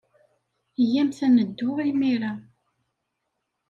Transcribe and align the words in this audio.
Iyyamt 0.83 1.19
ad 1.25 1.29
neddu 1.33 1.71
imir-a. 1.89 2.31